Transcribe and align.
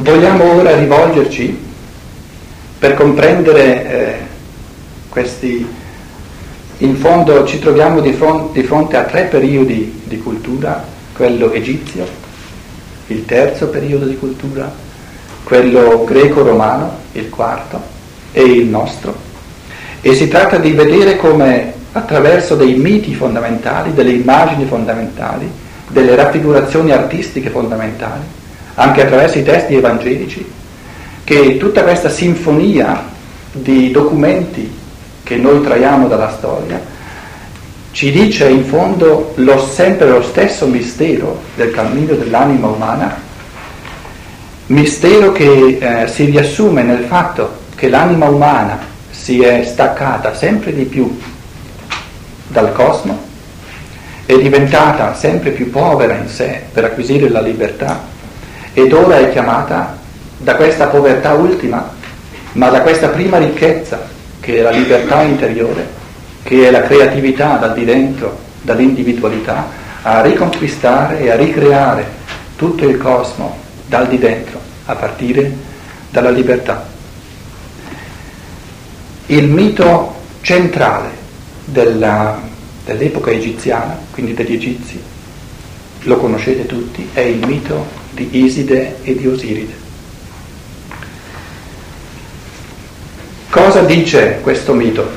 Vogliamo 0.00 0.52
ora 0.54 0.76
rivolgerci 0.76 1.58
per 2.78 2.94
comprendere 2.94 3.90
eh, 3.90 4.16
questi, 5.08 5.66
in 6.78 6.96
fondo 6.96 7.44
ci 7.44 7.58
troviamo 7.58 7.98
di 7.98 8.12
fronte, 8.12 8.60
di 8.60 8.64
fronte 8.64 8.96
a 8.96 9.02
tre 9.02 9.24
periodi 9.24 10.02
di 10.04 10.18
cultura, 10.18 10.84
quello 11.12 11.50
egizio, 11.50 12.06
il 13.08 13.24
terzo 13.24 13.70
periodo 13.70 14.04
di 14.04 14.16
cultura, 14.16 14.72
quello 15.42 16.04
greco-romano, 16.04 16.98
il 17.12 17.28
quarto, 17.28 17.82
e 18.30 18.42
il 18.42 18.66
nostro. 18.66 19.16
E 20.00 20.14
si 20.14 20.28
tratta 20.28 20.58
di 20.58 20.70
vedere 20.70 21.16
come 21.16 21.72
attraverso 21.90 22.54
dei 22.54 22.74
miti 22.74 23.16
fondamentali, 23.16 23.92
delle 23.92 24.12
immagini 24.12 24.64
fondamentali, 24.64 25.50
delle 25.88 26.14
raffigurazioni 26.14 26.92
artistiche 26.92 27.50
fondamentali, 27.50 28.37
anche 28.78 29.02
attraverso 29.02 29.38
i 29.38 29.42
testi 29.42 29.74
evangelici, 29.74 30.48
che 31.24 31.56
tutta 31.56 31.82
questa 31.82 32.08
sinfonia 32.08 33.06
di 33.50 33.90
documenti 33.90 34.72
che 35.24 35.36
noi 35.36 35.60
traiamo 35.62 36.06
dalla 36.06 36.30
storia 36.30 36.80
ci 37.90 38.12
dice 38.12 38.48
in 38.48 38.64
fondo 38.64 39.32
lo, 39.36 39.58
sempre 39.66 40.08
lo 40.08 40.22
stesso 40.22 40.66
mistero 40.66 41.40
del 41.56 41.72
cammino 41.72 42.14
dell'anima 42.14 42.68
umana, 42.68 43.20
mistero 44.66 45.32
che 45.32 45.78
eh, 45.80 46.06
si 46.06 46.26
riassume 46.26 46.82
nel 46.82 47.04
fatto 47.06 47.66
che 47.74 47.88
l'anima 47.88 48.28
umana 48.28 48.78
si 49.10 49.42
è 49.42 49.64
staccata 49.64 50.34
sempre 50.34 50.72
di 50.72 50.84
più 50.84 51.18
dal 52.46 52.72
cosmo, 52.72 53.26
è 54.24 54.38
diventata 54.38 55.14
sempre 55.14 55.50
più 55.50 55.68
povera 55.68 56.14
in 56.14 56.28
sé 56.28 56.62
per 56.72 56.84
acquisire 56.84 57.28
la 57.28 57.40
libertà 57.40 58.16
ed 58.72 58.92
ora 58.92 59.18
è 59.18 59.30
chiamata 59.30 59.98
da 60.38 60.54
questa 60.54 60.86
povertà 60.86 61.32
ultima, 61.32 61.90
ma 62.52 62.68
da 62.68 62.82
questa 62.82 63.08
prima 63.08 63.38
ricchezza 63.38 64.08
che 64.40 64.58
è 64.58 64.62
la 64.62 64.70
libertà 64.70 65.22
interiore, 65.22 65.86
che 66.42 66.68
è 66.68 66.70
la 66.70 66.82
creatività 66.82 67.56
dal 67.56 67.74
di 67.74 67.84
dentro, 67.84 68.38
dall'individualità, 68.62 69.66
a 70.02 70.22
riconquistare 70.22 71.20
e 71.20 71.30
a 71.30 71.36
ricreare 71.36 72.06
tutto 72.56 72.88
il 72.88 72.98
cosmo 72.98 73.58
dal 73.86 74.08
di 74.08 74.18
dentro, 74.18 74.60
a 74.86 74.94
partire 74.94 75.52
dalla 76.10 76.30
libertà. 76.30 76.86
Il 79.26 79.48
mito 79.48 80.14
centrale 80.40 81.10
della, 81.64 82.40
dell'epoca 82.84 83.30
egiziana, 83.30 83.98
quindi 84.10 84.34
degli 84.34 84.54
egizi, 84.54 85.00
lo 86.02 86.16
conoscete 86.16 86.64
tutti, 86.64 87.10
è 87.12 87.20
il 87.20 87.46
mito 87.46 87.97
di 88.18 88.44
Iside 88.44 88.96
e 89.02 89.14
di 89.14 89.28
Osiride. 89.28 89.86
Cosa 93.48 93.82
dice 93.82 94.40
questo 94.42 94.72
mito? 94.72 95.08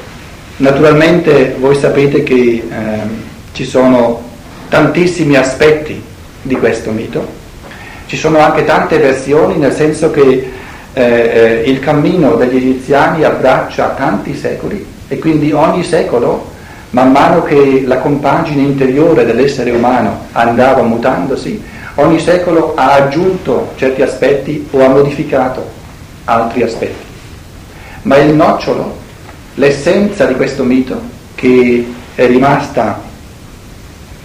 Naturalmente 0.58 1.56
voi 1.60 1.76
sapete 1.76 2.22
che 2.22 2.36
eh, 2.36 2.64
ci 3.54 3.66
sono 3.66 4.30
tantissimi 4.70 5.36
aspetti 5.36 6.02
di 6.44 6.56
questo 6.56 6.92
mito, 6.92 7.28
ci 8.06 8.16
sono 8.16 8.38
anche 8.40 8.64
tante 8.64 9.00
versioni 9.00 9.58
nel 9.58 9.74
senso 9.74 10.12
che 10.12 10.52
eh, 10.94 11.02
eh 11.02 11.64
il 11.66 11.80
cammino 11.80 12.36
degli 12.36 12.58
egiziani 12.58 13.24
abbraccia 13.24 13.90
tanti 13.90 14.36
secoli 14.36 14.86
e 15.08 15.18
quindi 15.18 15.52
ogni 15.52 15.84
secolo, 15.84 16.50
man 16.92 17.12
mano 17.12 17.44
che 17.44 17.84
la 17.86 17.98
compagine 17.98 18.62
interiore 18.62 19.26
dell'essere 19.26 19.72
umano 19.72 20.28
andava 20.34 20.84
mutandosi, 20.84 21.62
ogni 21.96 22.20
secolo 22.20 22.74
ha 22.76 22.94
aggiunto 22.94 23.74
certi 23.76 24.02
aspetti 24.02 24.68
o 24.72 24.84
ha 24.84 24.90
modificato 24.90 25.70
altri 26.26 26.64
aspetti. 26.64 27.10
Ma 28.04 28.18
il 28.18 28.34
nocciolo, 28.34 28.98
l'essenza 29.56 30.26
di 30.26 30.36
questo 30.36 30.64
mito, 30.64 31.00
che 31.36 31.86
è 32.16 32.26
rimasta 32.28 33.02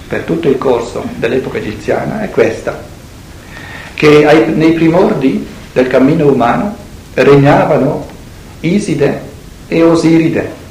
per 0.08 0.22
tutto 0.22 0.48
il 0.48 0.58
corso 0.58 1.04
dell'epoca 1.16 1.58
egiziana, 1.58 2.22
è 2.22 2.30
questa, 2.30 2.78
che 3.94 4.26
ai, 4.26 4.52
nei 4.54 4.72
primordi 4.72 5.46
del 5.72 5.88
cammino 5.88 6.28
umano 6.28 6.76
regnavano 7.14 8.06
Iside 8.60 9.20
e 9.68 9.82
Osiride, 9.82 10.64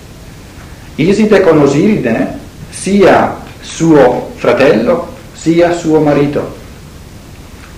Iside 0.95 1.41
con 1.41 1.59
Osiride 1.59 2.39
sia 2.69 3.37
suo 3.59 4.31
fratello 4.35 5.13
sia 5.33 5.73
suo 5.73 5.99
marito. 5.99 6.63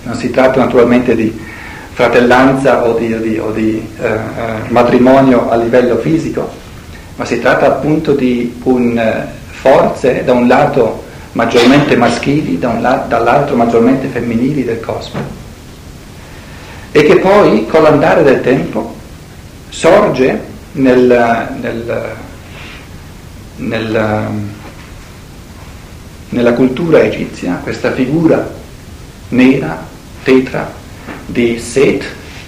Non 0.08 0.16
si 0.16 0.30
tratta 0.30 0.58
naturalmente 0.58 1.14
di 1.14 1.38
fratellanza 1.92 2.86
o 2.86 2.96
di, 2.96 3.14
di, 3.20 3.38
o 3.38 3.52
di 3.52 3.86
eh, 4.00 4.06
eh, 4.06 4.18
matrimonio 4.68 5.50
a 5.50 5.56
livello 5.56 5.98
fisico, 5.98 6.50
ma 7.16 7.26
si 7.26 7.38
tratta 7.38 7.66
appunto 7.66 8.14
di 8.14 8.58
un, 8.62 8.96
eh, 8.96 9.26
forze 9.48 10.24
da 10.24 10.32
un 10.32 10.48
lato 10.48 11.04
maggiormente 11.32 11.94
maschili, 11.94 12.58
da 12.58 12.72
la, 12.80 13.04
dall'altro 13.06 13.54
maggiormente 13.54 14.08
femminili 14.08 14.64
del 14.64 14.80
cosmo, 14.80 15.20
e 16.90 17.02
che 17.02 17.18
poi 17.18 17.66
con 17.66 17.82
l'andare 17.82 18.22
del 18.22 18.40
tempo 18.40 18.94
sorge 19.68 20.40
nel, 20.72 21.48
nel 21.60 22.16
nella, 23.58 24.30
nella 26.30 26.52
cultura 26.52 27.00
egizia 27.00 27.60
questa 27.62 27.92
figura 27.92 28.48
nera, 29.30 29.87
tetra, 30.22 30.70
di 31.26 31.58
Set 31.58 32.04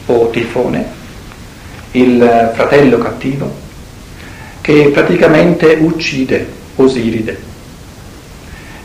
o 0.06 0.28
Tifone, 0.31 0.84
il 1.92 2.53
fratello 2.54 2.98
cattivo, 2.98 3.53
che 4.60 4.91
praticamente 4.92 5.76
uccide 5.80 6.47
Osiride. 6.76 7.48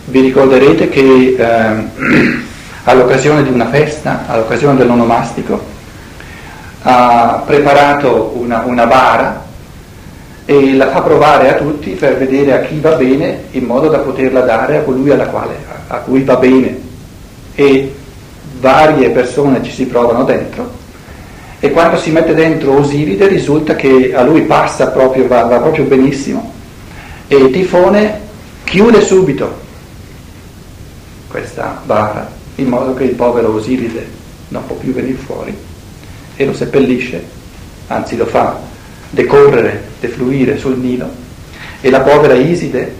Vi 0.05 0.21
ricorderete 0.21 0.89
che 0.89 1.35
eh, 1.37 2.43
all'occasione 2.83 3.43
di 3.43 3.49
una 3.49 3.69
festa, 3.69 4.25
all'occasione 4.27 4.77
dell'onomastico, 4.77 5.73
ha 6.81 7.43
preparato 7.45 8.33
una, 8.35 8.63
una 8.65 8.85
bara 8.85 9.43
e 10.45 10.75
la 10.75 10.91
fa 10.91 11.01
provare 11.01 11.49
a 11.49 11.57
tutti 11.57 11.91
per 11.91 12.17
vedere 12.17 12.53
a 12.53 12.61
chi 12.61 12.79
va 12.79 12.91
bene 12.91 13.45
in 13.51 13.63
modo 13.63 13.87
da 13.87 13.97
poterla 13.97 14.41
dare 14.41 14.77
a 14.77 14.81
colui 14.81 15.09
quale, 15.09 15.55
a 15.87 15.97
cui 15.97 16.21
va 16.21 16.35
bene. 16.35 16.79
E 17.55 17.95
varie 18.65 19.11
persone 19.11 19.61
ci 19.61 19.69
si 19.69 19.85
provano 19.85 20.23
dentro 20.23 20.83
e 21.59 21.69
quando 21.69 21.97
si 21.97 22.09
mette 22.09 22.33
dentro 22.33 22.79
Osiride 22.79 23.27
risulta 23.27 23.75
che 23.75 24.11
a 24.15 24.23
lui 24.23 24.41
passa 24.41 24.87
proprio, 24.87 25.27
va, 25.27 25.43
va 25.43 25.59
proprio 25.59 25.83
benissimo 25.83 26.51
e 27.27 27.51
Tifone 27.51 28.21
chiude 28.63 29.01
subito 29.01 29.61
questa 31.27 31.79
bara 31.85 32.27
in 32.55 32.67
modo 32.67 32.95
che 32.95 33.03
il 33.03 33.13
povero 33.13 33.53
Osiride 33.53 34.07
non 34.47 34.65
può 34.65 34.75
più 34.77 34.93
venire 34.93 35.17
fuori 35.17 35.55
e 36.35 36.45
lo 36.45 36.53
seppellisce, 36.53 37.23
anzi 37.87 38.17
lo 38.17 38.25
fa 38.25 38.59
decorrere, 39.11 39.83
defluire 39.99 40.57
sul 40.57 40.77
Nilo, 40.77 41.09
e 41.81 41.89
la 41.89 42.01
povera 42.01 42.33
Iside, 42.33 42.93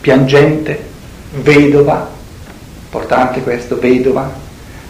piangente, 0.00 0.86
vedova, 1.42 2.16
importante 2.88 3.42
questo, 3.42 3.78
vedova, 3.78 4.30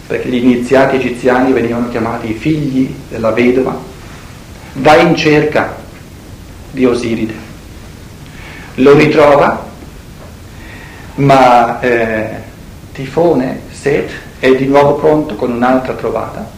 perché 0.07 0.29
gli 0.29 0.37
iniziati 0.37 0.97
egiziani 0.97 1.53
venivano 1.53 1.89
chiamati 1.89 2.31
i 2.31 2.35
figli 2.35 2.95
della 3.09 3.33
vedova, 3.33 3.77
va 4.75 4.97
in 4.97 5.17
cerca 5.17 5.75
di 6.71 6.87
Osiride. 6.87 7.35
Lo 8.75 8.95
ritrova, 8.95 9.67
ma 11.17 11.81
eh, 11.81 12.29
Tifone, 12.93 13.63
Set, 13.73 14.11
è 14.39 14.55
di 14.55 14.67
nuovo 14.67 14.95
pronto 14.95 15.35
con 15.35 15.51
un'altra 15.51 15.95
trovata 15.95 16.49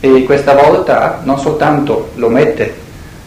e 0.00 0.24
questa 0.24 0.52
volta 0.52 1.20
non 1.24 1.38
soltanto 1.38 2.10
lo 2.16 2.28
mette 2.28 2.74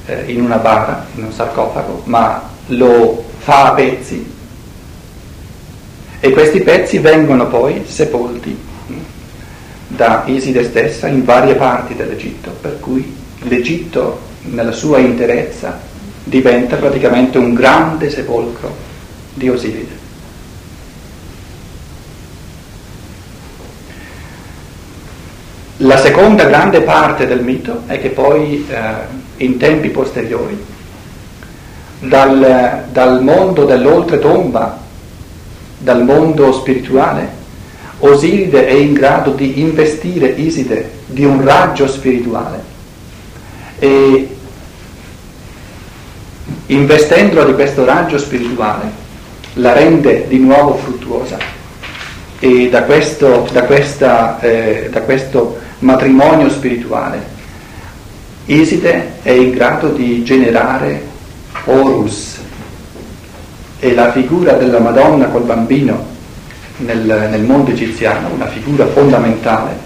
eh, 0.06 0.26
in 0.28 0.42
una 0.42 0.58
bara, 0.58 1.08
in 1.16 1.24
un 1.24 1.32
sarcofago, 1.32 2.04
ma 2.06 2.40
lo 2.68 3.24
fa 3.40 3.72
a 3.72 3.74
pezzi 3.74 4.36
e 6.20 6.32
questi 6.32 6.62
pezzi 6.62 6.98
vengono 7.00 7.48
poi 7.48 7.84
sepolti 7.86 8.58
da 9.88 10.24
Iside 10.26 10.64
stessa 10.64 11.08
in 11.08 11.24
varie 11.24 11.56
parti 11.56 11.96
dell'Egitto, 11.96 12.52
per 12.60 12.80
cui 12.80 13.16
l'Egitto 13.40 14.20
nella 14.42 14.72
sua 14.72 14.98
interezza 15.00 15.80
diventa 16.24 16.76
praticamente 16.76 17.38
un 17.38 17.54
grande 17.54 18.10
sepolcro 18.10 18.76
di 19.34 19.50
Osiride. 19.50 20.06
La 25.82 25.98
seconda 25.98 26.46
grande 26.46 26.82
parte 26.82 27.28
del 27.28 27.44
mito 27.44 27.84
è 27.86 28.02
che 28.02 28.10
poi 28.10 28.66
eh, 28.68 29.44
in 29.44 29.58
tempi 29.58 29.90
posteriori, 29.90 30.58
dal, 32.00 32.86
dal 32.92 33.24
mondo 33.24 33.64
dell'oltretomba, 33.64 34.86
dal 35.78 36.04
mondo 36.04 36.52
spirituale, 36.52 37.46
Osiride 38.00 38.68
è 38.68 38.74
in 38.74 38.94
grado 38.94 39.32
di 39.32 39.60
investire 39.60 40.28
Iside 40.28 40.92
di 41.08 41.26
un 41.26 41.44
raggio 41.44 41.88
spirituale. 41.88 42.76
E 43.80 44.30
investendola 46.68 47.46
di 47.46 47.54
questo 47.54 47.86
raggio 47.86 48.18
spirituale 48.18 49.06
la 49.54 49.74
rende 49.74 50.26
di 50.28 50.38
nuovo 50.38 50.76
fruttuosa. 50.76 51.38
E 52.40 52.70
da 52.70 52.84
questo, 52.84 53.48
da 53.52 53.64
questa, 53.64 54.40
eh, 54.42 54.90
da 54.92 55.02
questo 55.02 55.58
matrimonio 55.80 56.50
spirituale 56.50 57.36
Iside 58.46 59.14
è 59.24 59.32
in 59.32 59.52
grado 59.52 59.90
di 59.90 60.24
generare 60.24 61.02
Horus 61.66 62.37
e 63.80 63.94
la 63.94 64.12
figura 64.12 64.54
della 64.54 64.80
Madonna 64.80 65.28
col 65.28 65.44
bambino 65.44 66.16
nel, 66.78 67.28
nel 67.30 67.42
mondo 67.42 67.72
egiziano, 67.72 68.30
una 68.34 68.48
figura 68.48 68.86
fondamentale, 68.88 69.86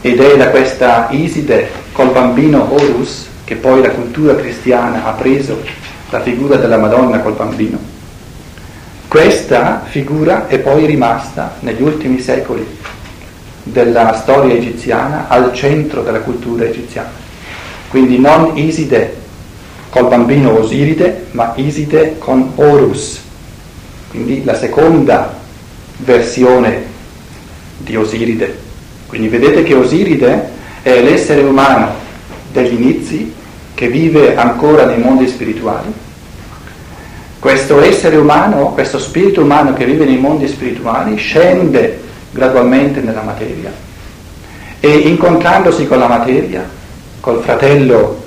ed 0.00 0.20
è 0.20 0.36
da 0.36 0.50
questa 0.50 1.08
Iside 1.10 1.70
col 1.92 2.10
bambino 2.10 2.72
Horus 2.72 3.28
che 3.44 3.56
poi 3.56 3.80
la 3.82 3.90
cultura 3.90 4.34
cristiana 4.34 5.04
ha 5.04 5.12
preso 5.12 5.62
la 6.10 6.20
figura 6.20 6.56
della 6.56 6.78
Madonna 6.78 7.20
col 7.20 7.34
bambino. 7.34 7.78
Questa 9.08 9.82
figura 9.84 10.46
è 10.46 10.58
poi 10.58 10.86
rimasta 10.86 11.56
negli 11.60 11.82
ultimi 11.82 12.20
secoli 12.20 12.66
della 13.62 14.14
storia 14.14 14.54
egiziana 14.54 15.26
al 15.28 15.52
centro 15.54 16.02
della 16.02 16.20
cultura 16.20 16.64
egiziana. 16.64 17.10
Quindi 17.88 18.18
non 18.18 18.56
Iside 18.56 19.22
col 19.94 20.08
bambino 20.08 20.58
Osiride, 20.58 21.26
ma 21.30 21.52
Iside 21.54 22.16
con 22.18 22.50
Horus. 22.56 23.22
Quindi 24.10 24.42
la 24.42 24.56
seconda 24.56 25.38
versione 25.98 26.82
di 27.76 27.94
Osiride. 27.94 28.58
Quindi 29.06 29.28
vedete 29.28 29.62
che 29.62 29.74
Osiride 29.74 30.48
è 30.82 31.00
l'essere 31.00 31.42
umano 31.42 31.92
degli 32.50 32.72
inizi 32.74 33.32
che 33.72 33.86
vive 33.86 34.34
ancora 34.34 34.84
nei 34.84 34.98
mondi 34.98 35.28
spirituali. 35.28 35.92
Questo 37.38 37.80
essere 37.80 38.16
umano, 38.16 38.72
questo 38.72 38.98
spirito 38.98 39.42
umano 39.42 39.74
che 39.74 39.84
vive 39.84 40.04
nei 40.06 40.18
mondi 40.18 40.48
spirituali 40.48 41.14
scende 41.18 42.00
gradualmente 42.32 43.00
nella 43.00 43.22
materia 43.22 43.72
e 44.80 44.88
incontrandosi 44.88 45.86
con 45.86 46.00
la 46.00 46.08
materia, 46.08 46.68
col 47.20 47.40
fratello 47.42 48.23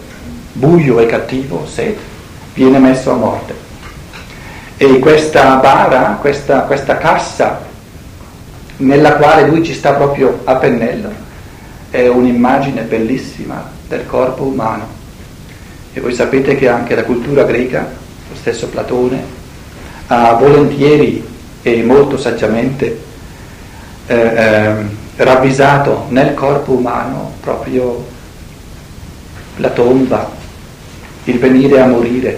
buio 0.58 1.00
e 1.00 1.06
cattivo, 1.06 1.66
Set, 1.66 1.98
viene 2.54 2.80
messo 2.80 3.12
a 3.12 3.16
morte. 3.16 3.54
E 4.78 5.00
questa 5.00 5.56
bara, 5.56 6.18
questa, 6.20 6.62
questa 6.62 6.98
cassa 6.98 7.66
nella 8.78 9.16
quale 9.16 9.48
lui 9.48 9.64
ci 9.64 9.74
sta 9.74 9.94
proprio 9.94 10.42
a 10.44 10.56
pennello, 10.56 11.10
è 11.90 12.08
un'immagine 12.08 12.82
bellissima 12.82 13.70
del 13.88 14.06
corpo 14.06 14.44
umano. 14.44 14.96
E 15.94 16.00
voi 16.00 16.14
sapete 16.14 16.56
che 16.56 16.68
anche 16.68 16.96
la 16.96 17.04
cultura 17.04 17.44
greca, 17.44 17.88
lo 18.30 18.36
stesso 18.36 18.68
Platone, 18.68 19.36
ha 20.08 20.34
volentieri 20.34 21.26
e 21.62 21.84
molto 21.84 22.18
saggiamente 22.18 23.02
eh, 24.06 24.16
eh, 24.16 24.74
ravvisato 25.18 26.06
nel 26.10 26.34
corpo 26.34 26.74
umano 26.74 27.34
proprio 27.42 28.06
la 29.58 29.70
tomba, 29.70 30.37
il 31.32 31.40
venire 31.40 31.80
a 31.80 31.86
morire, 31.88 32.38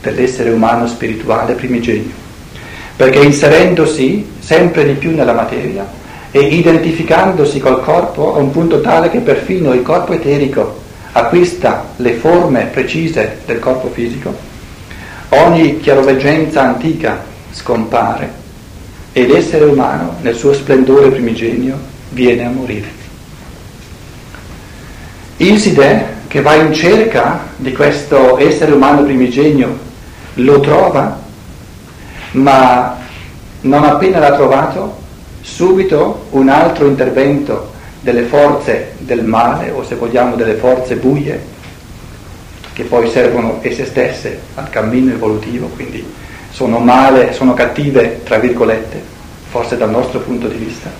dell'essere 0.00 0.50
umano 0.50 0.86
spirituale 0.86 1.54
primigenio, 1.54 2.12
perché 2.96 3.18
inserendosi 3.18 4.26
sempre 4.38 4.84
di 4.84 4.92
più 4.92 5.14
nella 5.14 5.32
materia 5.32 5.86
e 6.30 6.40
identificandosi 6.40 7.58
col 7.58 7.82
corpo 7.82 8.34
a 8.34 8.38
un 8.38 8.50
punto 8.50 8.80
tale 8.80 9.10
che 9.10 9.20
perfino 9.20 9.72
il 9.72 9.82
corpo 9.82 10.12
eterico 10.12 10.84
acquista 11.12 11.86
le 11.96 12.12
forme 12.12 12.66
precise 12.66 13.38
del 13.46 13.58
corpo 13.58 13.90
fisico, 13.90 14.34
ogni 15.30 15.80
chiaroveggenza 15.80 16.62
antica 16.62 17.24
scompare 17.52 18.44
e 19.12 19.26
l'essere 19.26 19.64
umano 19.64 20.16
nel 20.20 20.34
suo 20.34 20.52
splendore 20.52 21.08
primigenio 21.08 21.78
viene 22.10 22.44
a 22.44 22.50
morire. 22.50 22.88
Iside, 25.38 26.15
che 26.36 26.42
va 26.42 26.54
in 26.56 26.70
cerca 26.74 27.46
di 27.56 27.72
questo 27.72 28.36
essere 28.36 28.72
umano 28.72 29.02
primigenio 29.04 29.74
lo 30.34 30.60
trova, 30.60 31.18
ma 32.32 32.98
non 33.62 33.84
appena 33.84 34.18
l'ha 34.18 34.34
trovato, 34.34 34.98
subito 35.40 36.26
un 36.32 36.50
altro 36.50 36.88
intervento 36.88 37.72
delle 38.00 38.24
forze 38.24 38.96
del 38.98 39.24
male, 39.24 39.70
o 39.70 39.82
se 39.82 39.94
vogliamo 39.94 40.36
delle 40.36 40.56
forze 40.56 40.96
buie, 40.96 41.42
che 42.74 42.82
poi 42.82 43.08
servono 43.08 43.60
esse 43.62 43.86
stesse 43.86 44.38
al 44.56 44.68
cammino 44.68 45.12
evolutivo, 45.12 45.68
quindi 45.68 46.06
sono 46.50 46.80
male, 46.80 47.32
sono 47.32 47.54
cattive, 47.54 48.20
tra 48.24 48.36
virgolette, 48.36 49.02
forse 49.48 49.78
dal 49.78 49.88
nostro 49.88 50.18
punto 50.18 50.48
di 50.48 50.56
vista. 50.58 50.90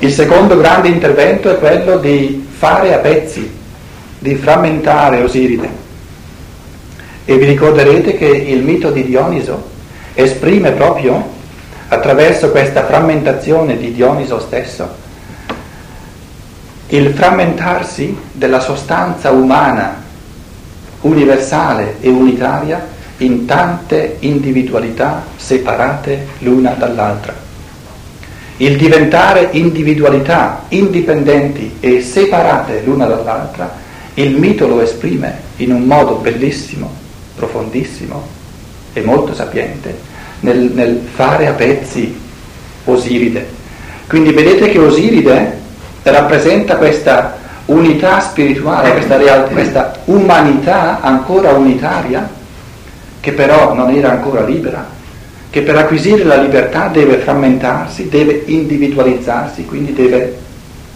Il 0.00 0.12
secondo 0.12 0.58
grande 0.58 0.88
intervento 0.88 1.50
è 1.50 1.58
quello 1.58 1.96
di 1.96 2.48
fare 2.60 2.92
a 2.92 2.98
pezzi, 2.98 3.50
di 4.18 4.34
frammentare 4.34 5.22
Osiride. 5.22 5.70
E 7.24 7.38
vi 7.38 7.46
ricorderete 7.46 8.18
che 8.18 8.26
il 8.26 8.62
mito 8.62 8.90
di 8.90 9.02
Dioniso 9.02 9.70
esprime 10.12 10.72
proprio 10.72 11.26
attraverso 11.88 12.50
questa 12.50 12.84
frammentazione 12.84 13.78
di 13.78 13.94
Dioniso 13.94 14.38
stesso 14.40 15.08
il 16.88 17.14
frammentarsi 17.14 18.14
della 18.32 18.60
sostanza 18.60 19.30
umana 19.30 20.02
universale 21.02 21.96
e 22.00 22.10
unitaria 22.10 22.84
in 23.18 23.46
tante 23.46 24.16
individualità 24.18 25.24
separate 25.36 26.26
l'una 26.40 26.72
dall'altra. 26.72 27.49
Il 28.60 28.76
diventare 28.76 29.48
individualità 29.52 30.64
indipendenti 30.68 31.76
e 31.80 32.02
separate 32.02 32.82
l'una 32.84 33.06
dall'altra, 33.06 33.74
il 34.14 34.36
mito 34.36 34.68
lo 34.68 34.82
esprime 34.82 35.40
in 35.56 35.72
un 35.72 35.84
modo 35.84 36.16
bellissimo 36.16 36.92
profondissimo 37.36 38.22
e 38.92 39.00
molto 39.00 39.34
sapiente 39.34 39.98
nel, 40.40 40.72
nel 40.74 41.00
fare 41.14 41.46
a 41.46 41.52
pezzi 41.52 42.14
Osiride. 42.84 43.48
Quindi 44.06 44.32
vedete 44.32 44.68
che 44.68 44.78
Osiride 44.78 45.58
rappresenta 46.02 46.76
questa 46.76 47.38
unità 47.64 48.20
spirituale, 48.20 48.92
questa, 48.92 49.16
real, 49.16 49.48
questa 49.48 49.94
umanità 50.04 51.00
ancora 51.00 51.52
unitaria, 51.52 52.28
che 53.20 53.32
però 53.32 53.72
non 53.72 53.88
era 53.94 54.10
ancora 54.10 54.44
libera, 54.44 54.86
che 55.50 55.62
per 55.62 55.76
acquisire 55.76 56.22
la 56.22 56.40
libertà 56.40 56.86
deve 56.86 57.18
frammentarsi, 57.18 58.08
deve 58.08 58.44
individualizzarsi, 58.46 59.64
quindi 59.64 59.92
deve 59.92 60.38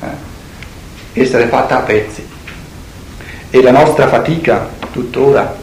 eh, 0.00 1.20
essere 1.20 1.46
fatta 1.46 1.78
a 1.78 1.80
pezzi. 1.80 2.24
E 3.50 3.62
la 3.62 3.72
nostra 3.72 4.06
fatica 4.06 4.68
tuttora 4.92 5.56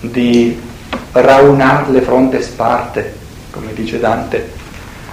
di 0.00 0.58
raunar 1.12 1.90
le 1.90 2.00
fronte 2.00 2.40
sparte, 2.40 3.14
come 3.50 3.74
dice 3.74 3.98
Dante, 3.98 4.50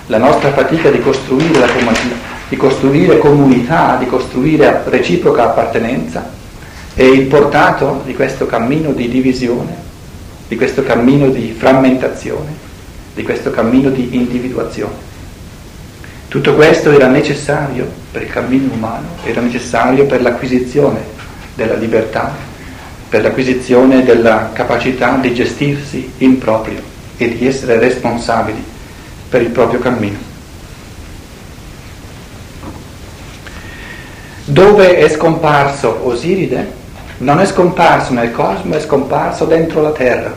la 0.07 0.17
nostra 0.17 0.53
fatica 0.53 0.89
di 0.89 1.01
costruire, 1.01 1.59
la 1.59 1.67
comunità, 1.67 2.15
di 2.47 2.55
costruire 2.55 3.17
comunità, 3.17 3.97
di 3.97 4.05
costruire 4.05 4.83
reciproca 4.85 5.49
appartenenza, 5.49 6.31
è 6.93 7.03
il 7.03 7.25
portato 7.25 8.03
di 8.05 8.15
questo 8.15 8.45
cammino 8.45 8.91
di 8.91 9.09
divisione, 9.09 9.75
di 10.47 10.55
questo 10.55 10.81
cammino 10.83 11.27
di 11.27 11.53
frammentazione, 11.57 12.66
di 13.17 13.23
questo 13.23 13.49
cammino 13.49 13.89
di 13.89 14.15
individuazione. 14.15 14.93
Tutto 16.27 16.53
questo 16.53 16.91
era 16.91 17.07
necessario 17.07 17.89
per 18.11 18.21
il 18.21 18.29
cammino 18.29 18.71
umano, 18.71 19.07
era 19.23 19.41
necessario 19.41 20.05
per 20.05 20.21
l'acquisizione 20.21 21.15
della 21.55 21.73
libertà 21.73 22.55
per 23.09 23.21
l'acquisizione 23.21 24.03
della 24.03 24.49
capacità 24.53 25.15
di 25.15 25.33
gestirsi 25.33 26.11
in 26.17 26.37
proprio 26.37 26.81
e 27.15 27.37
di 27.37 27.47
essere 27.47 27.79
responsabili 27.79 28.63
per 29.29 29.41
il 29.41 29.49
proprio 29.49 29.79
cammino. 29.79 30.17
Dove 34.43 34.97
è 34.97 35.09
scomparso 35.09 36.05
Osiride? 36.05 36.85
Non 37.19 37.39
è 37.39 37.45
scomparso 37.45 38.13
nel 38.13 38.31
cosmo, 38.31 38.75
è 38.75 38.79
scomparso 38.79 39.45
dentro 39.45 39.81
la 39.81 39.91
terra, 39.91 40.35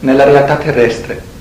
nella 0.00 0.24
realtà 0.24 0.56
terrestre. 0.56 1.36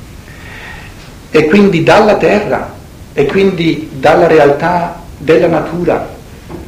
E 1.29 1.46
quindi 1.46 1.84
dalla 1.84 2.15
terra 2.15 2.74
e 3.13 3.25
quindi 3.25 3.89
dalla 3.93 4.27
realtà 4.27 5.01
della 5.17 5.48
natura 5.48 6.07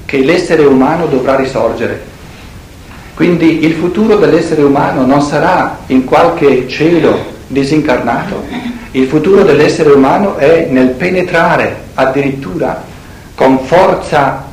che 0.06 0.24
l'essere 0.24 0.64
umano 0.66 1.06
dovrà 1.06 1.36
risorgere. 1.36 2.02
Quindi 3.14 3.66
il 3.66 3.74
futuro 3.74 4.16
dell'essere 4.16 4.64
umano 4.64 5.06
non 5.06 5.22
sarà 5.22 5.80
in 5.88 6.06
qualche 6.06 6.68
cielo 6.68 7.38
disincarnato, 7.48 8.46
Il 8.92 9.08
futuro 9.08 9.44
dell'essere 9.44 9.92
umano 9.92 10.38
è 10.38 10.68
nel 10.68 10.90
penetrare 10.90 11.82
addirittura 11.94 12.84
con 13.36 13.60
forza, 13.60 14.46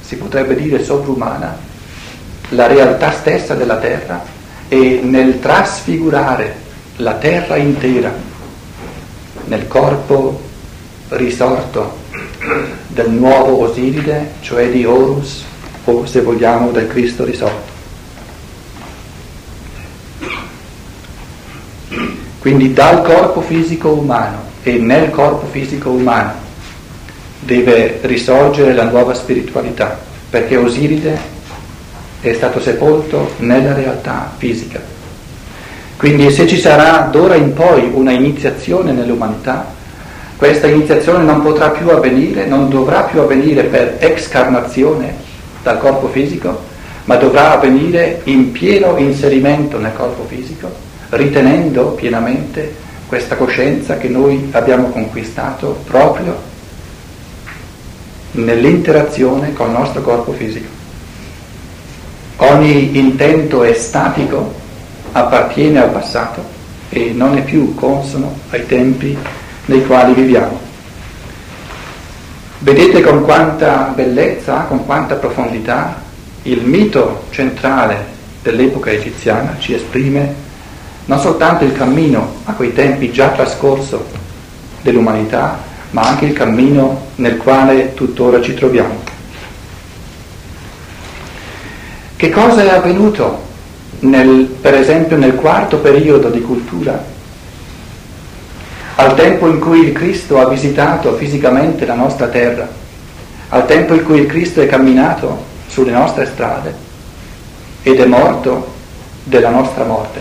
si 0.00 0.16
potrebbe 0.16 0.56
dire 0.56 0.82
sovrumana, 0.82 1.56
la 2.50 2.66
realtà 2.66 3.12
stessa 3.12 3.54
della 3.54 3.76
terra 3.76 4.24
e 4.68 5.00
nel 5.04 5.38
trasfigurare 5.38 6.56
la 6.96 7.12
terra 7.14 7.56
intera 7.56 8.12
nel 9.46 9.66
corpo 9.66 10.40
risorto 11.08 11.98
del 12.88 13.10
nuovo 13.10 13.68
Osiride, 13.68 14.32
cioè 14.40 14.68
di 14.70 14.84
Horus, 14.84 15.44
o 15.84 16.06
se 16.06 16.20
vogliamo 16.20 16.70
del 16.70 16.88
Cristo 16.88 17.24
risorto. 17.24 17.74
Quindi 22.38 22.72
dal 22.72 23.02
corpo 23.02 23.40
fisico 23.40 23.90
umano 23.90 24.42
e 24.62 24.74
nel 24.74 25.10
corpo 25.10 25.46
fisico 25.46 25.90
umano 25.90 26.44
deve 27.40 27.98
risorgere 28.02 28.72
la 28.74 28.84
nuova 28.84 29.14
spiritualità, 29.14 29.98
perché 30.30 30.56
Osiride 30.56 31.34
è 32.20 32.32
stato 32.32 32.60
sepolto 32.60 33.34
nella 33.38 33.74
realtà 33.74 34.32
fisica. 34.36 34.95
Quindi 35.96 36.30
se 36.30 36.46
ci 36.46 36.58
sarà 36.58 37.08
d'ora 37.10 37.36
in 37.36 37.54
poi 37.54 37.90
una 37.92 38.12
iniziazione 38.12 38.92
nell'umanità, 38.92 39.72
questa 40.36 40.66
iniziazione 40.66 41.24
non 41.24 41.40
potrà 41.40 41.70
più 41.70 41.88
avvenire, 41.88 42.44
non 42.44 42.68
dovrà 42.68 43.02
più 43.04 43.20
avvenire 43.20 43.62
per 43.62 43.96
excarnazione 44.00 45.14
dal 45.62 45.78
corpo 45.78 46.08
fisico, 46.08 46.64
ma 47.04 47.16
dovrà 47.16 47.52
avvenire 47.52 48.20
in 48.24 48.52
pieno 48.52 48.98
inserimento 48.98 49.78
nel 49.78 49.94
corpo 49.94 50.26
fisico, 50.26 50.70
ritenendo 51.10 51.92
pienamente 51.92 52.74
questa 53.06 53.36
coscienza 53.36 53.96
che 53.96 54.08
noi 54.08 54.48
abbiamo 54.50 54.88
conquistato 54.88 55.80
proprio 55.86 56.36
nell'interazione 58.32 59.54
con 59.54 59.68
il 59.68 59.72
nostro 59.72 60.02
corpo 60.02 60.32
fisico. 60.32 60.68
Ogni 62.36 62.98
intento 62.98 63.62
estatico 63.62 64.64
appartiene 65.16 65.80
al 65.80 65.90
passato 65.90 66.44
e 66.90 67.12
non 67.14 67.36
è 67.36 67.42
più 67.42 67.74
consono 67.74 68.38
ai 68.50 68.66
tempi 68.66 69.16
nei 69.66 69.84
quali 69.86 70.12
viviamo. 70.12 70.60
Vedete 72.58 73.00
con 73.00 73.22
quanta 73.22 73.92
bellezza, 73.94 74.64
con 74.68 74.84
quanta 74.84 75.14
profondità 75.14 76.02
il 76.42 76.62
mito 76.62 77.24
centrale 77.30 78.14
dell'epoca 78.42 78.90
egiziana 78.90 79.56
ci 79.58 79.74
esprime 79.74 80.44
non 81.06 81.20
soltanto 81.20 81.64
il 81.64 81.72
cammino 81.72 82.34
a 82.44 82.52
quei 82.52 82.72
tempi 82.72 83.12
già 83.12 83.28
trascorso 83.28 84.04
dell'umanità, 84.82 85.58
ma 85.90 86.02
anche 86.02 86.26
il 86.26 86.32
cammino 86.32 87.06
nel 87.16 87.36
quale 87.36 87.94
tuttora 87.94 88.40
ci 88.40 88.54
troviamo. 88.54 89.02
Che 92.16 92.30
cosa 92.30 92.64
è 92.64 92.74
avvenuto 92.74 93.45
nel, 94.00 94.44
per 94.60 94.74
esempio 94.74 95.16
nel 95.16 95.34
quarto 95.34 95.78
periodo 95.78 96.28
di 96.28 96.40
cultura 96.40 97.14
al 98.98 99.14
tempo 99.14 99.46
in 99.46 99.60
cui 99.60 99.80
il 99.80 99.92
Cristo 99.92 100.40
ha 100.40 100.48
visitato 100.48 101.14
fisicamente 101.16 101.84
la 101.84 101.94
nostra 101.94 102.28
terra, 102.28 102.66
al 103.50 103.66
tempo 103.66 103.92
in 103.92 104.02
cui 104.04 104.20
il 104.20 104.26
Cristo 104.26 104.62
è 104.62 104.66
camminato 104.66 105.44
sulle 105.66 105.90
nostre 105.90 106.24
strade 106.24 106.74
ed 107.82 108.00
è 108.00 108.06
morto 108.06 108.72
della 109.22 109.50
nostra 109.50 109.84
morte. 109.84 110.20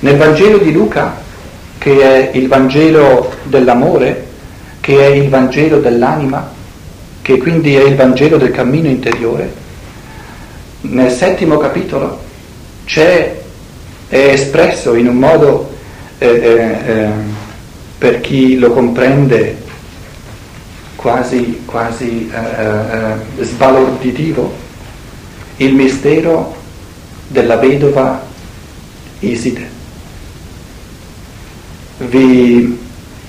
Nel 0.00 0.16
Vangelo 0.16 0.58
di 0.58 0.72
Luca, 0.72 1.16
che 1.78 2.00
è 2.00 2.36
il 2.36 2.46
Vangelo 2.46 3.32
dell'amore, 3.42 4.28
che 4.78 4.98
è 5.00 5.06
il 5.06 5.28
Vangelo 5.28 5.78
dell'anima, 5.78 6.48
che 7.22 7.38
quindi 7.38 7.74
è 7.74 7.82
il 7.82 7.96
Vangelo 7.96 8.36
del 8.36 8.52
cammino 8.52 8.88
interiore, 8.88 9.52
nel 10.82 11.10
settimo 11.10 11.58
capitolo 11.58 12.18
c'è, 12.84 13.38
è 14.08 14.16
espresso 14.16 14.94
in 14.94 15.08
un 15.08 15.16
modo 15.16 15.70
eh, 16.18 16.26
eh, 16.28 17.08
per 17.98 18.20
chi 18.20 18.58
lo 18.58 18.72
comprende 18.72 19.56
quasi, 20.96 21.62
quasi 21.64 22.30
eh, 22.30 23.44
sbalorditivo, 23.44 24.52
il 25.56 25.74
mistero 25.74 26.54
della 27.28 27.56
vedova 27.56 28.28
Iside. 29.20 29.78
Vi, 31.98 32.78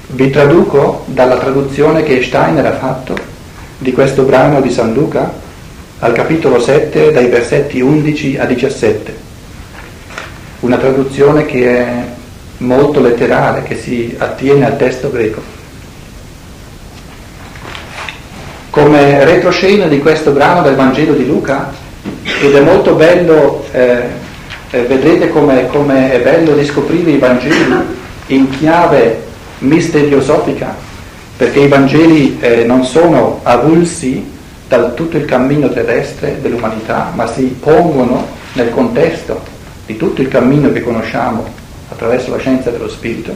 vi 0.07 0.29
traduco 0.29 1.03
dalla 1.07 1.37
traduzione 1.37 2.03
che 2.03 2.23
Steiner 2.23 2.65
ha 2.65 2.77
fatto 2.77 3.15
di 3.77 3.91
questo 3.91 4.23
brano 4.23 4.61
di 4.61 4.71
San 4.71 4.93
Luca 4.93 5.31
al 6.03 6.13
capitolo 6.13 6.59
7 6.59 7.11
dai 7.11 7.27
versetti 7.27 7.79
11 7.79 8.37
a 8.37 8.45
17. 8.45 9.15
Una 10.61 10.77
traduzione 10.77 11.45
che 11.45 11.77
è 11.77 12.05
molto 12.57 13.01
letterale 13.01 13.61
che 13.61 13.75
si 13.75 14.15
attiene 14.17 14.65
al 14.65 14.77
testo 14.77 15.11
greco. 15.11 15.41
Come 18.71 19.23
retroscena 19.25 19.85
di 19.85 19.99
questo 19.99 20.31
brano 20.31 20.63
del 20.63 20.75
Vangelo 20.75 21.13
di 21.13 21.25
Luca, 21.25 21.71
ed 22.41 22.55
è 22.55 22.61
molto 22.61 22.95
bello, 22.95 23.63
eh, 23.71 24.03
eh, 24.71 24.81
vedrete 24.81 25.29
come, 25.29 25.69
è 25.69 26.19
bello 26.21 26.55
riscoprire 26.55 27.11
i 27.11 27.17
Vangeli 27.17 27.75
in 28.27 28.49
chiave 28.49 29.23
misteriosofica, 29.59 30.75
perché 31.37 31.59
i 31.59 31.67
Vangeli 31.67 32.39
eh, 32.39 32.63
non 32.63 32.85
sono 32.85 33.41
avulsi 33.43 34.30
da 34.77 34.91
tutto 34.91 35.17
il 35.17 35.25
cammino 35.25 35.69
terrestre 35.69 36.39
dell'umanità, 36.39 37.11
ma 37.13 37.27
si 37.27 37.43
pongono 37.59 38.25
nel 38.53 38.69
contesto 38.69 39.41
di 39.85 39.97
tutto 39.97 40.21
il 40.21 40.29
cammino 40.29 40.71
che 40.71 40.81
conosciamo 40.81 41.45
attraverso 41.89 42.31
la 42.31 42.37
scienza 42.37 42.69
dello 42.69 42.87
spirito. 42.87 43.35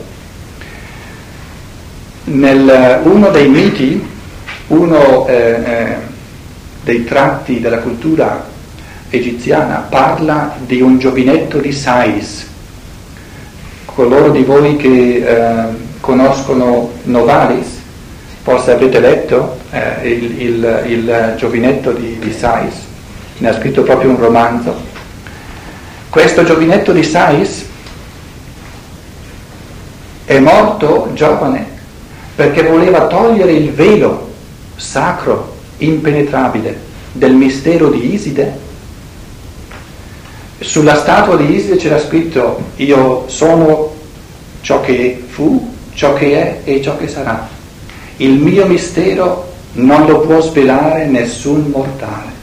Nel, 2.26 3.02
uno 3.04 3.32
dei 3.32 3.50
miti, 3.50 4.08
uno 4.68 5.28
eh, 5.28 5.34
eh, 5.36 5.96
dei 6.84 7.04
tratti 7.04 7.60
della 7.60 7.80
cultura 7.80 8.48
egiziana 9.10 9.88
parla 9.90 10.56
di 10.66 10.80
un 10.80 11.00
giovinetto 11.00 11.58
di 11.58 11.74
Sais. 11.74 12.48
Coloro 13.84 14.30
di 14.30 14.44
voi 14.44 14.78
che 14.78 15.18
eh, 15.18 15.66
conoscono 16.00 16.94
Novalis, 17.04 17.68
forse 18.42 18.72
avete 18.72 19.02
letto 19.02 19.64
eh, 19.76 20.08
il, 20.08 20.42
il, 20.42 20.84
il, 20.86 21.34
giovinetto 21.36 21.92
di, 21.92 22.18
di 22.18 22.32
Sais, 22.32 22.74
ne 23.40 23.50
ha 23.50 23.54
scritto 23.54 23.84
proprio 23.84 24.12
un 24.12 24.18
romanzo. 24.18 24.74
Questo 26.10 26.46
giovinetto 26.46 26.94
di 26.94 27.04
Sais 27.04 27.66
è 30.24 30.40
morto 30.40 31.10
giovane 31.14 31.74
perché 32.36 32.64
voleva 32.64 33.08
togliere 33.08 33.52
il 33.52 33.72
velo 33.72 34.32
sacro, 34.78 35.56
impenetrabile 35.78 36.80
del 37.12 37.34
mistero 37.34 37.90
di 37.90 38.14
Iside. 38.14 38.64
Sulla 40.60 40.96
statua 40.96 41.36
di 41.36 41.54
Iside 41.54 41.76
c'era 41.76 42.00
scritto 42.00 42.72
io 42.78 43.26
sono 43.28 43.94
ciò 44.62 44.80
che 44.80 45.22
fu, 45.28 45.74
ciò 45.94 46.14
che 46.14 46.62
è 46.64 46.70
e 46.70 46.82
ciò 46.82 46.96
che 46.96 47.10
sarà. 47.10 47.50
Il 48.18 48.40
mio 48.40 48.66
mistero 48.66 49.54
non 49.76 50.06
lo 50.06 50.20
può 50.22 50.42
svelare 50.42 51.06
nessun 51.06 51.72
mortale. 51.72 52.34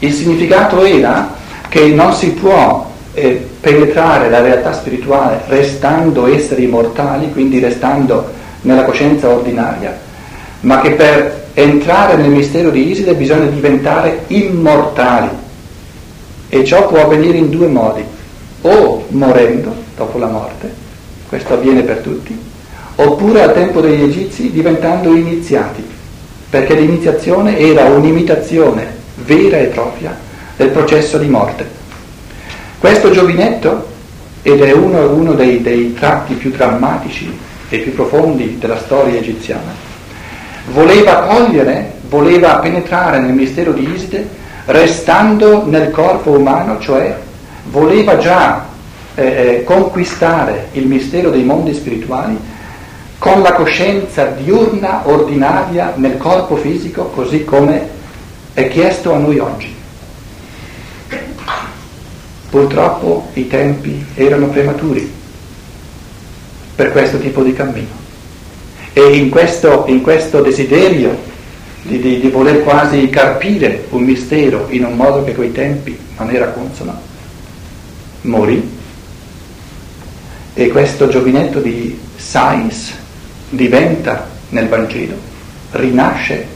Il 0.00 0.12
significato 0.12 0.84
era 0.84 1.34
che 1.68 1.86
non 1.88 2.12
si 2.12 2.30
può 2.30 2.88
eh, 3.14 3.48
penetrare 3.60 4.30
la 4.30 4.40
realtà 4.40 4.72
spirituale 4.72 5.42
restando 5.46 6.26
esseri 6.26 6.66
mortali, 6.66 7.32
quindi 7.32 7.58
restando 7.58 8.32
nella 8.62 8.84
coscienza 8.84 9.28
ordinaria, 9.28 9.96
ma 10.60 10.80
che 10.80 10.92
per 10.92 11.46
entrare 11.54 12.16
nel 12.16 12.30
mistero 12.30 12.70
di 12.70 12.90
Iside 12.90 13.14
bisogna 13.14 13.46
diventare 13.46 14.24
immortali. 14.28 15.46
E 16.50 16.64
ciò 16.64 16.86
può 16.88 17.02
avvenire 17.02 17.36
in 17.36 17.50
due 17.50 17.66
modi, 17.66 18.02
o 18.62 19.04
morendo 19.08 19.74
dopo 19.96 20.18
la 20.18 20.28
morte, 20.28 20.72
questo 21.28 21.54
avviene 21.54 21.82
per 21.82 21.98
tutti, 21.98 22.47
oppure 23.00 23.42
al 23.42 23.54
tempo 23.54 23.80
degli 23.80 24.02
egizi 24.02 24.50
diventando 24.50 25.14
iniziati, 25.14 25.84
perché 26.50 26.74
l'iniziazione 26.74 27.56
era 27.56 27.84
un'imitazione 27.84 28.86
vera 29.24 29.58
e 29.58 29.66
propria 29.66 30.16
del 30.56 30.70
processo 30.70 31.16
di 31.18 31.28
morte. 31.28 31.64
Questo 32.78 33.10
giovinetto, 33.10 33.86
ed 34.42 34.60
è 34.62 34.72
uno, 34.72 35.12
uno 35.12 35.34
dei, 35.34 35.62
dei 35.62 35.94
tratti 35.94 36.34
più 36.34 36.50
drammatici 36.50 37.38
e 37.68 37.78
più 37.78 37.94
profondi 37.94 38.56
della 38.58 38.78
storia 38.78 39.20
egiziana, 39.20 39.72
voleva 40.72 41.20
cogliere, 41.20 41.92
voleva 42.08 42.56
penetrare 42.56 43.20
nel 43.20 43.32
mistero 43.32 43.72
di 43.72 43.92
Iside 43.94 44.28
restando 44.64 45.64
nel 45.66 45.92
corpo 45.92 46.32
umano, 46.32 46.80
cioè 46.80 47.16
voleva 47.70 48.18
già 48.18 48.66
eh, 49.14 49.24
eh, 49.24 49.64
conquistare 49.64 50.68
il 50.72 50.86
mistero 50.86 51.30
dei 51.30 51.44
mondi 51.44 51.72
spirituali 51.74 52.56
con 53.28 53.42
la 53.42 53.52
coscienza 53.52 54.24
diurna, 54.24 55.02
ordinaria, 55.06 55.92
nel 55.96 56.16
corpo 56.16 56.56
fisico, 56.56 57.08
così 57.08 57.44
come 57.44 57.86
è 58.54 58.68
chiesto 58.68 59.12
a 59.12 59.18
noi 59.18 59.38
oggi. 59.38 59.74
Purtroppo 62.48 63.28
i 63.34 63.46
tempi 63.46 64.02
erano 64.14 64.46
prematuri 64.46 65.12
per 66.74 66.90
questo 66.90 67.18
tipo 67.18 67.42
di 67.42 67.52
cammino. 67.52 68.06
E 68.94 69.02
in 69.18 69.28
questo, 69.28 69.84
in 69.88 70.00
questo 70.00 70.40
desiderio 70.40 71.14
di, 71.82 72.00
di, 72.00 72.20
di, 72.20 72.28
voler 72.30 72.62
quasi 72.62 73.10
carpire 73.10 73.84
un 73.90 74.04
mistero 74.04 74.68
in 74.70 74.86
un 74.86 74.96
modo 74.96 75.22
che 75.24 75.34
quei 75.34 75.52
tempi 75.52 75.98
non 76.16 76.30
era 76.30 76.46
consono, 76.46 76.98
morì. 78.22 78.76
E 80.54 80.68
questo 80.68 81.08
giovinetto 81.08 81.60
di 81.60 81.98
Sais 82.16 82.97
diventa 83.48 84.28
nel 84.50 84.68
Vangelo, 84.68 85.16
rinasce 85.72 86.46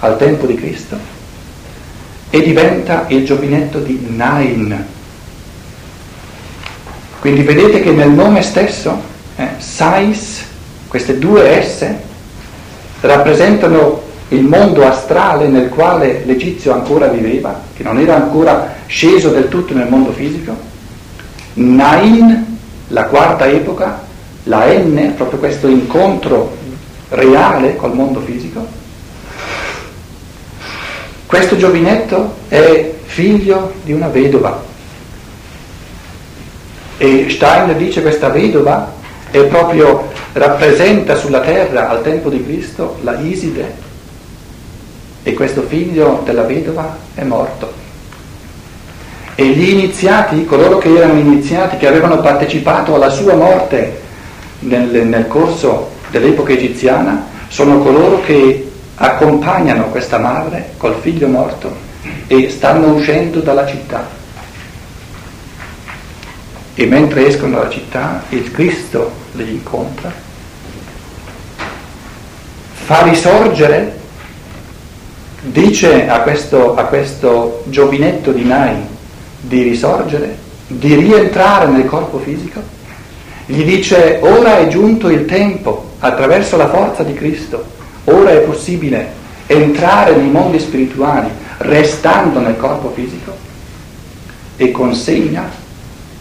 al 0.00 0.16
tempo 0.18 0.46
di 0.46 0.54
Cristo 0.54 0.96
e 2.30 2.42
diventa 2.42 3.06
il 3.08 3.24
giovinetto 3.24 3.78
di 3.78 4.06
Nain, 4.14 4.86
quindi 7.20 7.42
vedete 7.42 7.80
che 7.80 7.90
nel 7.90 8.10
nome 8.10 8.42
stesso, 8.42 9.00
eh, 9.36 9.48
Sais, 9.58 10.44
queste 10.86 11.18
due 11.18 11.62
S, 11.62 11.86
rappresentano 13.00 14.02
il 14.28 14.42
mondo 14.42 14.86
astrale 14.86 15.48
nel 15.48 15.68
quale 15.68 16.22
l'Egizio 16.24 16.72
ancora 16.72 17.08
viveva, 17.08 17.60
che 17.74 17.82
non 17.82 17.98
era 17.98 18.14
ancora 18.14 18.76
sceso 18.86 19.30
del 19.30 19.48
tutto 19.48 19.74
nel 19.74 19.88
mondo 19.88 20.12
fisico. 20.12 20.56
Nain, 21.54 22.58
la 22.88 23.04
quarta 23.04 23.48
epoca, 23.48 24.06
la 24.48 24.66
N, 24.66 25.14
proprio 25.16 25.38
questo 25.38 25.68
incontro 25.68 26.56
reale 27.10 27.76
col 27.76 27.94
mondo 27.94 28.20
fisico. 28.20 28.66
Questo 31.26 31.56
giovinetto 31.56 32.34
è 32.48 32.94
figlio 33.04 33.74
di 33.82 33.92
una 33.92 34.08
vedova, 34.08 34.64
e 36.96 37.26
Steiner 37.28 37.76
dice 37.76 38.02
questa 38.02 38.28
vedova 38.28 38.92
è 39.30 39.44
proprio, 39.44 40.08
rappresenta 40.32 41.14
sulla 41.14 41.40
terra 41.40 41.90
al 41.90 42.02
tempo 42.02 42.28
di 42.30 42.42
Cristo 42.42 42.96
la 43.02 43.18
Iside 43.18 43.86
e 45.22 45.34
questo 45.34 45.62
figlio 45.62 46.22
della 46.24 46.42
vedova 46.42 46.96
è 47.14 47.22
morto. 47.22 47.72
E 49.34 49.46
gli 49.46 49.68
iniziati, 49.68 50.44
coloro 50.46 50.78
che 50.78 50.92
erano 50.92 51.18
iniziati, 51.18 51.76
che 51.76 51.86
avevano 51.86 52.20
partecipato 52.20 52.94
alla 52.94 53.10
sua 53.10 53.34
morte 53.34 54.06
nel, 54.60 55.06
nel 55.06 55.26
corso 55.28 55.90
dell'epoca 56.10 56.52
egiziana, 56.52 57.26
sono 57.48 57.78
coloro 57.78 58.20
che 58.22 58.70
accompagnano 58.94 59.84
questa 59.90 60.18
madre 60.18 60.72
col 60.76 60.96
figlio 61.00 61.28
morto 61.28 61.74
e 62.26 62.50
stanno 62.50 62.94
uscendo 62.94 63.40
dalla 63.40 63.66
città. 63.66 64.06
E 66.74 66.86
mentre 66.86 67.26
escono 67.26 67.56
dalla 67.56 67.70
città 67.70 68.22
il 68.30 68.50
Cristo 68.50 69.12
li 69.32 69.50
incontra, 69.50 70.12
fa 72.72 73.02
risorgere, 73.02 73.98
dice 75.40 76.08
a 76.08 76.20
questo, 76.20 76.76
a 76.76 76.84
questo 76.84 77.64
giovinetto 77.66 78.32
di 78.32 78.44
Nai 78.44 78.96
di 79.40 79.62
risorgere, 79.62 80.36
di 80.66 80.94
rientrare 80.94 81.66
nel 81.68 81.86
corpo 81.86 82.18
fisico, 82.18 82.60
gli 83.50 83.64
dice 83.64 84.18
ora 84.20 84.58
è 84.58 84.68
giunto 84.68 85.08
il 85.08 85.24
tempo, 85.24 85.92
attraverso 86.00 86.58
la 86.58 86.68
forza 86.68 87.02
di 87.02 87.14
Cristo, 87.14 87.64
ora 88.04 88.30
è 88.30 88.40
possibile 88.40 89.10
entrare 89.46 90.14
nei 90.14 90.28
mondi 90.28 90.58
spirituali 90.58 91.30
restando 91.56 92.40
nel 92.40 92.58
corpo 92.58 92.92
fisico 92.94 93.34
e 94.58 94.70
consegna 94.70 95.48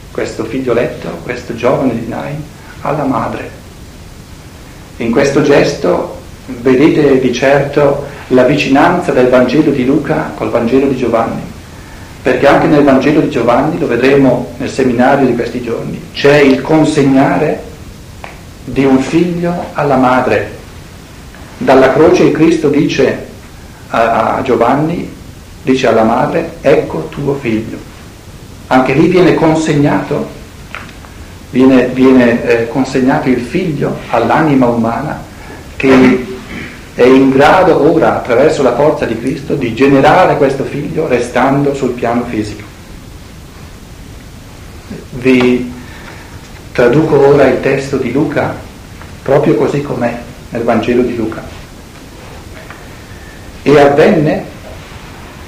questo 0.10 0.45
figlioletto, 0.45 1.19
questo 1.23 1.54
giovane 1.54 1.99
di 1.99 2.08
Nain, 2.08 2.41
alla 2.80 3.04
madre. 3.04 3.49
In 4.97 5.12
questo 5.12 5.41
gesto 5.41 6.21
vedete 6.62 7.19
di 7.19 7.34
certo 7.34 8.06
la 8.28 8.43
vicinanza 8.43 9.12
del 9.12 9.28
Vangelo 9.28 9.71
di 9.71 9.84
Luca 9.84 10.32
col 10.34 10.49
Vangelo 10.49 10.88
di 10.88 10.95
Giovanni, 10.95 11.41
perché 12.27 12.45
anche 12.45 12.67
nel 12.67 12.83
Vangelo 12.83 13.21
di 13.21 13.29
Giovanni, 13.29 13.79
lo 13.79 13.87
vedremo 13.87 14.51
nel 14.57 14.69
seminario 14.69 15.25
di 15.25 15.33
questi 15.33 15.61
giorni, 15.61 15.97
c'è 16.11 16.39
il 16.39 16.61
consegnare 16.61 17.63
di 18.65 18.83
un 18.83 18.99
figlio 18.99 19.67
alla 19.71 19.95
madre. 19.95 20.51
Dalla 21.57 21.93
croce 21.93 22.31
Cristo 22.31 22.67
dice 22.67 23.27
a, 23.91 24.35
a 24.35 24.41
Giovanni, 24.41 25.09
dice 25.61 25.87
alla 25.87 26.03
madre, 26.03 26.57
ecco 26.59 27.07
tuo 27.07 27.35
figlio 27.35 27.77
anche 28.67 28.91
lì 28.91 29.07
viene 29.07 29.33
consegnato, 29.33 30.27
viene, 31.51 31.87
viene 31.87 32.43
eh, 32.43 32.67
consegnato 32.67 33.29
il 33.29 33.39
figlio 33.39 33.99
all'anima 34.09 34.65
umana 34.65 35.23
che 35.77 36.37
è 36.97 37.05
in 37.05 37.29
grado 37.29 37.93
ora, 37.93 38.15
attraverso 38.15 38.63
la 38.63 38.73
forza 38.73 39.05
di 39.05 39.19
Cristo, 39.19 39.53
di 39.53 39.75
generare 39.75 40.36
questo 40.36 40.63
figlio 40.63 41.07
restando 41.07 41.75
sul 41.75 41.91
piano 41.91 42.25
fisico. 42.25 42.63
Vi 45.12 45.71
traduco 46.71 47.27
ora 47.27 47.45
il 47.45 47.62
testo 47.62 47.97
di 47.97 48.12
Luca, 48.12 48.55
proprio 49.21 49.53
così 49.53 49.83
com'è 49.83 50.17
nel 50.49 50.63
Vangelo 50.63 51.03
di 51.03 51.15
Luca. 51.15 51.43
E 53.62 53.79
avvenne 53.79 54.45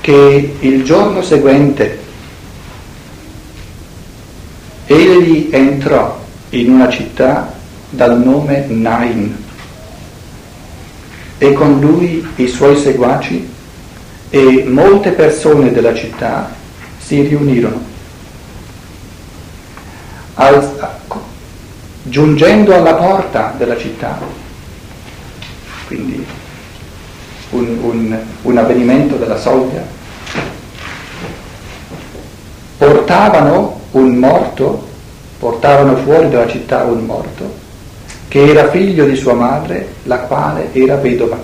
che 0.02 0.56
il 0.60 0.84
giorno 0.84 1.24
seguente 1.24 1.98
Egli 4.86 5.50
entrò 5.52 6.16
in 6.50 6.74
una 6.74 6.90
città 6.90 7.52
dal 7.90 8.22
nome 8.22 8.66
Nain 8.68 9.48
e 11.40 11.54
con 11.54 11.80
lui 11.80 12.26
i 12.36 12.48
suoi 12.48 12.78
seguaci 12.78 13.50
e 14.30 14.64
molte 14.68 15.12
persone 15.12 15.72
della 15.72 15.96
città 15.96 16.52
si 17.00 17.22
riunirono. 17.22 17.88
Al, 20.36 20.98
giungendo 22.04 22.76
alla 22.76 22.94
porta 22.94 23.56
della 23.58 23.78
città, 23.78 24.20
quindi 25.88 26.26
un, 27.52 27.78
un, 27.82 28.20
un 28.44 28.58
avvenimento 28.58 29.16
della 29.16 29.38
soglia, 29.38 29.84
portavano 32.78 33.80
un 33.92 34.16
morto, 34.16 34.88
portavano 35.40 35.96
fuori 35.98 36.30
dalla 36.30 36.48
città 36.48 36.84
un 36.84 37.06
morto, 37.06 37.59
che 38.30 38.48
era 38.48 38.70
figlio 38.70 39.06
di 39.06 39.16
sua 39.16 39.34
madre, 39.34 39.96
la 40.04 40.20
quale 40.20 40.70
era 40.72 40.96
vedova. 40.98 41.38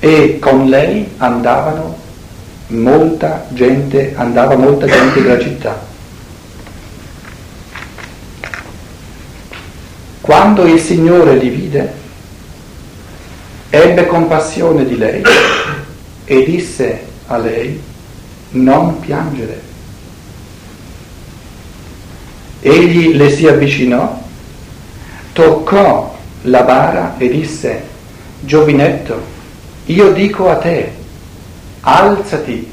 E 0.00 0.38
con 0.40 0.68
lei 0.68 1.08
andavano 1.18 1.96
molta 2.66 3.46
gente, 3.50 4.12
andava 4.16 4.56
molta 4.56 4.86
gente 4.86 5.22
della 5.22 5.38
città. 5.38 5.86
Quando 10.20 10.66
il 10.66 10.80
Signore 10.80 11.36
li 11.36 11.48
vide, 11.48 11.92
ebbe 13.70 14.06
compassione 14.06 14.84
di 14.84 14.98
lei 14.98 15.22
e 16.24 16.44
disse 16.44 17.02
a 17.28 17.38
lei, 17.38 17.80
non 18.50 18.98
piangere. 18.98 19.62
Egli 22.60 23.14
le 23.14 23.30
si 23.30 23.46
avvicinò, 23.46 24.26
toccò 25.38 26.16
la 26.42 26.62
bara 26.62 27.14
e 27.16 27.28
disse, 27.28 27.80
giovinetto, 28.40 29.22
io 29.84 30.10
dico 30.10 30.50
a 30.50 30.56
te, 30.56 30.92
alzati 31.82 32.68